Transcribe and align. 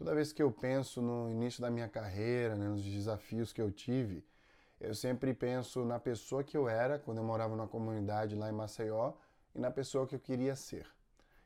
Toda 0.00 0.14
vez 0.14 0.32
que 0.32 0.42
eu 0.42 0.50
penso 0.50 1.02
no 1.02 1.28
início 1.28 1.60
da 1.60 1.70
minha 1.70 1.86
carreira, 1.86 2.56
né, 2.56 2.66
nos 2.66 2.82
desafios 2.82 3.52
que 3.52 3.60
eu 3.60 3.70
tive, 3.70 4.24
eu 4.80 4.94
sempre 4.94 5.34
penso 5.34 5.84
na 5.84 6.00
pessoa 6.00 6.42
que 6.42 6.56
eu 6.56 6.66
era 6.70 6.98
quando 6.98 7.18
eu 7.18 7.22
morava 7.22 7.54
numa 7.54 7.68
comunidade 7.68 8.34
lá 8.34 8.48
em 8.48 8.52
Maceió 8.52 9.12
e 9.54 9.60
na 9.60 9.70
pessoa 9.70 10.06
que 10.06 10.14
eu 10.14 10.18
queria 10.18 10.56
ser. 10.56 10.86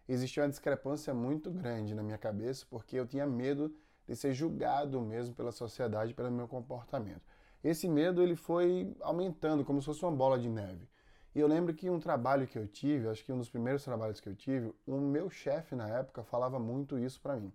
Existia 0.08 0.44
uma 0.44 0.48
discrepância 0.48 1.12
muito 1.12 1.50
grande 1.50 1.96
na 1.96 2.02
minha 2.04 2.16
cabeça 2.16 2.64
porque 2.70 2.94
eu 2.94 3.04
tinha 3.04 3.26
medo 3.26 3.74
de 4.06 4.14
ser 4.14 4.32
julgado 4.32 5.00
mesmo 5.00 5.34
pela 5.34 5.50
sociedade 5.50 6.14
pelo 6.14 6.30
meu 6.30 6.46
comportamento. 6.46 7.22
Esse 7.64 7.88
medo 7.88 8.22
ele 8.22 8.36
foi 8.36 8.96
aumentando 9.00 9.64
como 9.64 9.80
se 9.80 9.86
fosse 9.86 10.04
uma 10.04 10.12
bola 10.12 10.38
de 10.38 10.48
neve. 10.48 10.88
E 11.34 11.40
eu 11.40 11.48
lembro 11.48 11.74
que 11.74 11.90
um 11.90 11.98
trabalho 11.98 12.46
que 12.46 12.56
eu 12.56 12.68
tive, 12.68 13.08
acho 13.08 13.24
que 13.24 13.32
um 13.32 13.38
dos 13.38 13.50
primeiros 13.50 13.82
trabalhos 13.82 14.20
que 14.20 14.28
eu 14.28 14.34
tive, 14.36 14.72
o 14.86 14.96
meu 14.96 15.28
chefe 15.28 15.74
na 15.74 15.88
época 15.88 16.22
falava 16.22 16.60
muito 16.60 16.96
isso 16.96 17.20
para 17.20 17.34
mim. 17.34 17.52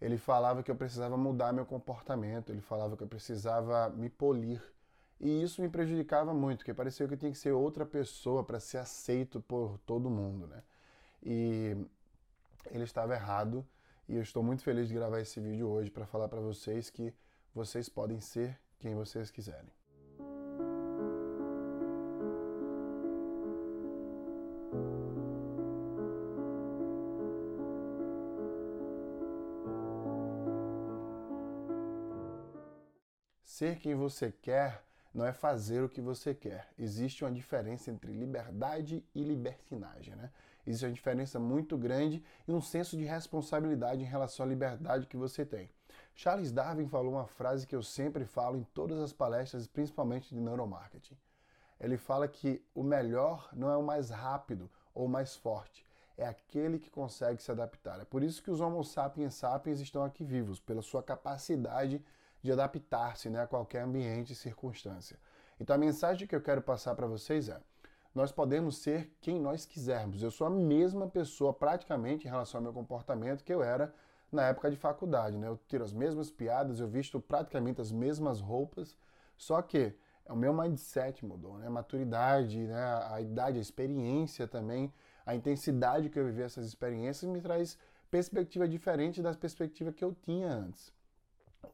Ele 0.00 0.16
falava 0.16 0.62
que 0.62 0.70
eu 0.70 0.76
precisava 0.76 1.16
mudar 1.16 1.52
meu 1.52 1.66
comportamento, 1.66 2.50
ele 2.50 2.60
falava 2.60 2.96
que 2.96 3.02
eu 3.02 3.08
precisava 3.08 3.90
me 3.90 4.08
polir. 4.08 4.62
E 5.20 5.42
isso 5.42 5.60
me 5.60 5.68
prejudicava 5.68 6.32
muito, 6.32 6.58
porque 6.58 6.72
parecia 6.72 7.06
que 7.06 7.14
eu 7.14 7.18
tinha 7.18 7.30
que 7.30 7.36
ser 7.36 7.52
outra 7.52 7.84
pessoa 7.84 8.42
para 8.42 8.58
ser 8.58 8.78
aceito 8.78 9.40
por 9.40 9.78
todo 9.84 10.08
mundo, 10.08 10.46
né? 10.46 10.62
E 11.22 11.76
ele 12.70 12.84
estava 12.84 13.14
errado, 13.14 13.66
e 14.08 14.16
eu 14.16 14.22
estou 14.22 14.42
muito 14.42 14.62
feliz 14.62 14.88
de 14.88 14.94
gravar 14.94 15.20
esse 15.20 15.38
vídeo 15.38 15.68
hoje 15.68 15.90
para 15.90 16.06
falar 16.06 16.28
para 16.28 16.40
vocês 16.40 16.88
que 16.88 17.14
vocês 17.54 17.88
podem 17.88 18.20
ser 18.20 18.58
quem 18.78 18.94
vocês 18.94 19.30
quiserem. 19.30 19.79
Ser 33.60 33.78
quem 33.78 33.94
você 33.94 34.32
quer 34.32 34.82
não 35.12 35.26
é 35.26 35.34
fazer 35.34 35.82
o 35.82 35.88
que 35.90 36.00
você 36.00 36.34
quer. 36.34 36.72
Existe 36.78 37.22
uma 37.22 37.30
diferença 37.30 37.90
entre 37.90 38.10
liberdade 38.10 39.04
e 39.14 39.22
libertinagem, 39.22 40.16
né? 40.16 40.30
Existe 40.66 40.86
uma 40.86 40.94
diferença 40.94 41.38
muito 41.38 41.76
grande 41.76 42.24
e 42.48 42.52
um 42.54 42.62
senso 42.62 42.96
de 42.96 43.04
responsabilidade 43.04 44.00
em 44.00 44.06
relação 44.06 44.46
à 44.46 44.48
liberdade 44.48 45.06
que 45.06 45.14
você 45.14 45.44
tem. 45.44 45.68
Charles 46.14 46.50
Darwin 46.50 46.88
falou 46.88 47.12
uma 47.12 47.26
frase 47.26 47.66
que 47.66 47.76
eu 47.76 47.82
sempre 47.82 48.24
falo 48.24 48.56
em 48.56 48.64
todas 48.72 48.98
as 48.98 49.12
palestras, 49.12 49.66
principalmente 49.66 50.34
de 50.34 50.40
neuromarketing. 50.40 51.18
Ele 51.78 51.98
fala 51.98 52.26
que 52.26 52.64
o 52.74 52.82
melhor 52.82 53.50
não 53.52 53.70
é 53.70 53.76
o 53.76 53.82
mais 53.82 54.08
rápido 54.08 54.70
ou 54.94 55.06
mais 55.06 55.36
forte, 55.36 55.84
é 56.16 56.26
aquele 56.26 56.78
que 56.78 56.88
consegue 56.88 57.42
se 57.42 57.50
adaptar. 57.50 58.00
É 58.00 58.06
por 58.06 58.22
isso 58.22 58.42
que 58.42 58.50
os 58.50 58.58
Homo 58.58 58.82
sapiens 58.82 59.34
sapiens 59.34 59.80
estão 59.80 60.02
aqui 60.02 60.24
vivos, 60.24 60.58
pela 60.58 60.80
sua 60.80 61.02
capacidade 61.02 61.98
de 61.98 62.04
adaptar-se 62.48 63.28
né, 63.28 63.42
a 63.42 63.46
qualquer 63.46 63.82
ambiente 63.82 64.32
e 64.32 64.36
circunstância. 64.36 65.18
Então 65.58 65.74
a 65.74 65.78
mensagem 65.78 66.26
que 66.26 66.34
eu 66.34 66.40
quero 66.40 66.62
passar 66.62 66.94
para 66.94 67.06
vocês 67.06 67.48
é: 67.48 67.60
nós 68.14 68.32
podemos 68.32 68.78
ser 68.78 69.12
quem 69.20 69.40
nós 69.40 69.66
quisermos. 69.66 70.22
Eu 70.22 70.30
sou 70.30 70.46
a 70.46 70.50
mesma 70.50 71.08
pessoa 71.08 71.52
praticamente 71.52 72.26
em 72.26 72.30
relação 72.30 72.58
ao 72.58 72.62
meu 72.62 72.72
comportamento 72.72 73.44
que 73.44 73.52
eu 73.52 73.62
era 73.62 73.92
na 74.32 74.46
época 74.48 74.70
de 74.70 74.76
faculdade. 74.76 75.36
Né? 75.36 75.48
Eu 75.48 75.58
tiro 75.68 75.84
as 75.84 75.92
mesmas 75.92 76.30
piadas, 76.30 76.80
eu 76.80 76.88
visto 76.88 77.20
praticamente 77.20 77.80
as 77.80 77.92
mesmas 77.92 78.40
roupas, 78.40 78.96
só 79.36 79.60
que 79.60 79.94
o 80.28 80.36
meu 80.36 80.52
mindset 80.52 81.24
mudou, 81.24 81.58
né? 81.58 81.66
A 81.66 81.70
maturidade, 81.70 82.58
né? 82.58 83.08
a 83.10 83.20
idade, 83.20 83.58
a 83.58 83.60
experiência 83.60 84.46
também, 84.46 84.92
a 85.26 85.34
intensidade 85.34 86.08
que 86.08 86.18
eu 86.18 86.24
vivi 86.24 86.42
essas 86.42 86.66
experiências 86.66 87.30
me 87.30 87.40
traz 87.40 87.76
perspectiva 88.10 88.68
diferente 88.68 89.22
das 89.22 89.36
perspectivas 89.36 89.94
que 89.94 90.04
eu 90.04 90.14
tinha 90.14 90.48
antes. 90.48 90.92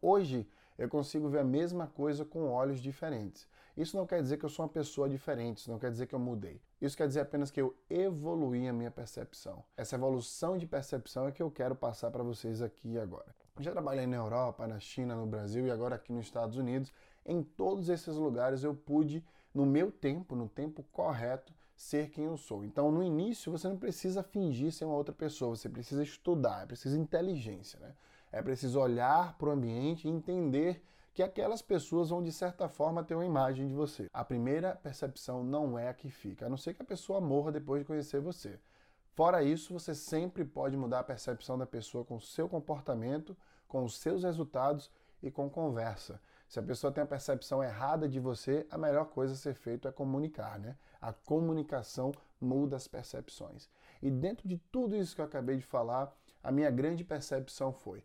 Hoje 0.00 0.46
eu 0.78 0.88
consigo 0.88 1.28
ver 1.28 1.40
a 1.40 1.44
mesma 1.44 1.86
coisa 1.86 2.24
com 2.24 2.48
olhos 2.50 2.80
diferentes. 2.80 3.46
Isso 3.76 3.96
não 3.96 4.06
quer 4.06 4.22
dizer 4.22 4.38
que 4.38 4.44
eu 4.44 4.48
sou 4.48 4.64
uma 4.64 4.70
pessoa 4.70 5.08
diferente, 5.08 5.58
isso 5.58 5.70
não 5.70 5.78
quer 5.78 5.90
dizer 5.90 6.06
que 6.06 6.14
eu 6.14 6.18
mudei. 6.18 6.60
Isso 6.80 6.96
quer 6.96 7.06
dizer 7.06 7.20
apenas 7.20 7.50
que 7.50 7.60
eu 7.60 7.76
evoluí 7.90 8.66
a 8.66 8.72
minha 8.72 8.90
percepção. 8.90 9.62
Essa 9.76 9.96
evolução 9.96 10.56
de 10.56 10.66
percepção 10.66 11.28
é 11.28 11.32
que 11.32 11.42
eu 11.42 11.50
quero 11.50 11.74
passar 11.74 12.10
para 12.10 12.22
vocês 12.22 12.62
aqui 12.62 12.92
e 12.92 12.98
agora. 12.98 13.34
Já 13.60 13.72
trabalhei 13.72 14.06
na 14.06 14.16
Europa, 14.16 14.66
na 14.66 14.78
China, 14.78 15.14
no 15.14 15.26
Brasil 15.26 15.66
e 15.66 15.70
agora 15.70 15.96
aqui 15.96 16.12
nos 16.12 16.26
Estados 16.26 16.56
Unidos. 16.56 16.92
Em 17.24 17.42
todos 17.42 17.88
esses 17.88 18.16
lugares 18.16 18.62
eu 18.62 18.74
pude, 18.74 19.24
no 19.52 19.66
meu 19.66 19.90
tempo, 19.90 20.34
no 20.34 20.48
tempo 20.48 20.82
correto, 20.92 21.52
ser 21.76 22.08
quem 22.10 22.24
eu 22.24 22.36
sou. 22.36 22.64
Então, 22.64 22.90
no 22.90 23.02
início, 23.02 23.52
você 23.52 23.68
não 23.68 23.76
precisa 23.76 24.22
fingir 24.22 24.72
ser 24.72 24.86
uma 24.86 24.94
outra 24.96 25.14
pessoa, 25.14 25.54
você 25.54 25.68
precisa 25.68 26.02
estudar, 26.02 26.62
é 26.62 26.66
preciso 26.66 26.98
inteligência, 26.98 27.78
né? 27.78 27.94
É 28.32 28.42
preciso 28.42 28.80
olhar 28.80 29.36
para 29.38 29.48
o 29.48 29.52
ambiente 29.52 30.06
e 30.06 30.10
entender 30.10 30.82
que 31.14 31.22
aquelas 31.22 31.62
pessoas 31.62 32.10
vão 32.10 32.22
de 32.22 32.30
certa 32.30 32.68
forma 32.68 33.02
ter 33.02 33.14
uma 33.14 33.24
imagem 33.24 33.66
de 33.66 33.74
você. 33.74 34.06
A 34.12 34.22
primeira 34.22 34.76
percepção 34.76 35.42
não 35.42 35.78
é 35.78 35.88
a 35.88 35.94
que 35.94 36.10
fica, 36.10 36.44
a 36.44 36.48
não 36.48 36.58
ser 36.58 36.74
que 36.74 36.82
a 36.82 36.84
pessoa 36.84 37.20
morra 37.20 37.52
depois 37.52 37.80
de 37.80 37.86
conhecer 37.86 38.20
você. 38.20 38.60
Fora 39.14 39.42
isso, 39.42 39.72
você 39.72 39.94
sempre 39.94 40.44
pode 40.44 40.76
mudar 40.76 40.98
a 40.98 41.04
percepção 41.04 41.56
da 41.56 41.64
pessoa 41.64 42.04
com 42.04 42.16
o 42.16 42.20
seu 42.20 42.46
comportamento, 42.46 43.34
com 43.66 43.82
os 43.82 43.96
seus 43.96 44.24
resultados 44.24 44.90
e 45.22 45.30
com 45.30 45.48
conversa. 45.48 46.20
Se 46.46 46.58
a 46.58 46.62
pessoa 46.62 46.92
tem 46.92 47.02
a 47.02 47.06
percepção 47.06 47.64
errada 47.64 48.06
de 48.06 48.20
você, 48.20 48.66
a 48.70 48.76
melhor 48.76 49.06
coisa 49.06 49.32
a 49.32 49.36
ser 49.36 49.54
feito 49.54 49.88
é 49.88 49.92
comunicar, 49.92 50.58
né? 50.58 50.76
A 51.00 51.14
comunicação 51.14 52.12
muda 52.38 52.76
as 52.76 52.86
percepções. 52.86 53.70
E 54.02 54.10
dentro 54.10 54.46
de 54.46 54.58
tudo 54.70 54.94
isso 54.94 55.14
que 55.14 55.22
eu 55.22 55.24
acabei 55.24 55.56
de 55.56 55.64
falar, 55.64 56.14
a 56.42 56.52
minha 56.52 56.70
grande 56.70 57.02
percepção 57.02 57.72
foi: 57.72 58.04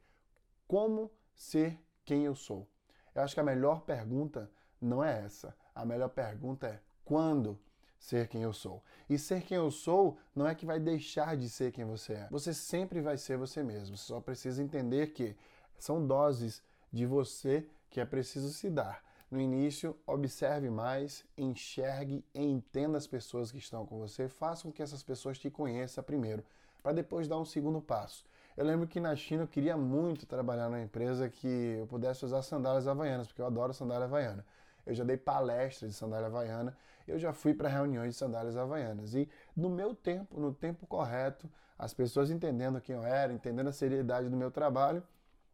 como 0.71 1.11
ser 1.35 1.77
quem 2.05 2.23
eu 2.23 2.33
sou? 2.33 2.65
Eu 3.13 3.23
acho 3.23 3.33
que 3.33 3.41
a 3.41 3.43
melhor 3.43 3.81
pergunta 3.81 4.49
não 4.79 5.03
é 5.03 5.25
essa. 5.25 5.53
A 5.75 5.83
melhor 5.83 6.07
pergunta 6.07 6.65
é 6.65 6.79
quando 7.03 7.59
ser 7.99 8.29
quem 8.29 8.43
eu 8.43 8.53
sou. 8.53 8.81
E 9.09 9.19
ser 9.19 9.41
quem 9.41 9.57
eu 9.57 9.69
sou 9.69 10.17
não 10.33 10.47
é 10.47 10.55
que 10.55 10.65
vai 10.65 10.79
deixar 10.79 11.35
de 11.35 11.49
ser 11.49 11.73
quem 11.73 11.83
você 11.83 12.13
é. 12.13 12.27
Você 12.31 12.53
sempre 12.53 13.01
vai 13.01 13.17
ser 13.17 13.35
você 13.35 13.61
mesmo. 13.61 13.97
Você 13.97 14.05
só 14.05 14.21
precisa 14.21 14.63
entender 14.63 15.07
que 15.07 15.35
são 15.77 16.07
doses 16.07 16.63
de 16.89 17.05
você 17.05 17.67
que 17.89 17.99
é 17.99 18.05
preciso 18.05 18.47
se 18.47 18.69
dar. 18.69 19.03
No 19.29 19.41
início, 19.41 19.99
observe 20.07 20.69
mais, 20.69 21.25
enxergue 21.37 22.23
e 22.33 22.41
entenda 22.41 22.97
as 22.97 23.07
pessoas 23.07 23.51
que 23.51 23.57
estão 23.57 23.85
com 23.85 23.99
você, 23.99 24.29
faça 24.29 24.63
com 24.63 24.71
que 24.71 24.81
essas 24.81 25.03
pessoas 25.03 25.37
te 25.37 25.49
conheçam 25.49 26.01
primeiro, 26.01 26.45
para 26.81 26.93
depois 26.93 27.27
dar 27.27 27.37
um 27.37 27.45
segundo 27.45 27.81
passo. 27.81 28.25
Eu 28.61 28.67
lembro 28.67 28.87
que 28.87 28.99
na 28.99 29.15
China 29.15 29.41
eu 29.41 29.47
queria 29.47 29.75
muito 29.75 30.27
trabalhar 30.27 30.65
numa 30.65 30.79
empresa 30.79 31.27
que 31.27 31.77
eu 31.79 31.87
pudesse 31.87 32.23
usar 32.23 32.43
sandálias 32.43 32.87
havaianas, 32.87 33.25
porque 33.25 33.41
eu 33.41 33.47
adoro 33.47 33.73
sandália 33.73 34.05
havaiana. 34.05 34.45
Eu 34.85 34.93
já 34.93 35.03
dei 35.03 35.17
palestra 35.17 35.87
de 35.87 35.95
sandália 35.95 36.27
havaiana, 36.27 36.77
eu 37.07 37.17
já 37.17 37.33
fui 37.33 37.55
para 37.55 37.67
reuniões 37.67 38.13
de 38.13 38.19
sandálias 38.19 38.55
havaianas. 38.55 39.15
E 39.15 39.27
no 39.55 39.67
meu 39.67 39.95
tempo, 39.95 40.39
no 40.39 40.53
tempo 40.53 40.85
correto, 40.85 41.49
as 41.75 41.91
pessoas 41.91 42.29
entendendo 42.29 42.79
quem 42.79 42.93
eu 42.93 43.03
era, 43.03 43.33
entendendo 43.33 43.69
a 43.69 43.71
seriedade 43.71 44.29
do 44.29 44.37
meu 44.37 44.51
trabalho, 44.51 45.01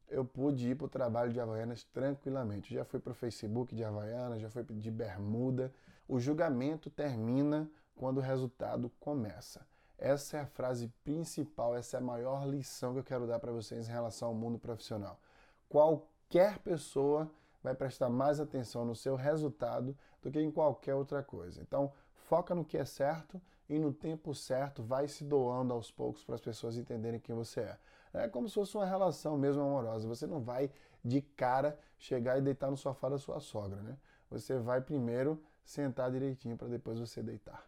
eu 0.10 0.26
pude 0.26 0.72
ir 0.72 0.76
para 0.76 0.88
o 0.88 0.90
trabalho 0.90 1.32
de 1.32 1.40
Havaianas 1.40 1.86
tranquilamente. 1.86 2.74
Já 2.74 2.84
fui 2.84 3.00
para 3.00 3.12
o 3.12 3.16
Facebook 3.16 3.74
de 3.74 3.86
Havaianas, 3.86 4.42
já 4.42 4.50
fui 4.50 4.66
de 4.66 4.92
Bermuda. 4.92 5.72
O 6.10 6.20
julgamento 6.20 6.90
termina 6.90 7.72
quando 7.96 8.18
o 8.18 8.22
resultado 8.22 8.92
começa. 9.00 9.66
Essa 9.98 10.38
é 10.38 10.40
a 10.42 10.46
frase 10.46 10.88
principal, 11.04 11.76
essa 11.76 11.98
é 11.98 12.00
a 12.00 12.04
maior 12.04 12.46
lição 12.46 12.94
que 12.94 13.00
eu 13.00 13.04
quero 13.04 13.26
dar 13.26 13.40
para 13.40 13.52
vocês 13.52 13.88
em 13.88 13.92
relação 13.92 14.28
ao 14.30 14.34
mundo 14.34 14.60
profissional. 14.60 15.20
Qualquer 15.68 16.60
pessoa 16.60 17.30
vai 17.64 17.74
prestar 17.74 18.08
mais 18.10 18.40
atenção 18.40 18.86
no 18.86 18.96
seu 18.96 19.16
resultado 19.16 19.98
do 20.22 20.32
que 20.32 20.40
em 20.40 20.52
qualquer 20.52 20.94
outra 20.94 21.24
coisa. 21.24 21.62
Então, 21.62 21.92
foca 22.14 22.54
no 22.54 22.64
que 22.64 22.78
é 22.78 22.86
certo 22.86 23.42
e 23.68 23.80
no 23.80 23.92
tempo 23.92 24.36
certo 24.36 24.84
vai 24.84 25.08
se 25.08 25.24
doando 25.24 25.74
aos 25.74 25.92
poucos 25.92 26.24
para 26.24 26.36
as 26.36 26.42
pessoas 26.42 26.78
entenderem 26.78 27.20
quem 27.20 27.36
você 27.36 27.62
é. 27.62 27.78
É 28.14 28.28
como 28.28 28.48
se 28.48 28.56
fosse 28.56 28.76
uma 28.78 28.86
relação 28.86 29.38
mesmo 29.38 29.62
amorosa. 29.62 30.08
Você 30.08 30.26
não 30.28 30.40
vai 30.42 30.72
de 31.04 31.22
cara 31.22 31.78
chegar 31.98 32.38
e 32.38 32.42
deitar 32.42 32.70
no 32.70 32.78
sofá 32.78 33.10
da 33.10 33.18
sua 33.18 33.40
sogra, 33.40 33.82
né? 33.82 33.98
Você 34.30 34.58
vai 34.60 34.82
primeiro 34.82 35.42
sentar 35.64 36.12
direitinho 36.12 36.58
para 36.58 36.68
depois 36.68 37.00
você 37.00 37.22
deitar. 37.22 37.66